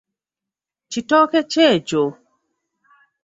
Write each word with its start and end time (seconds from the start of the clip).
Kitooke 0.91 1.39
ki 1.51 1.61
ekyo? 1.75 2.03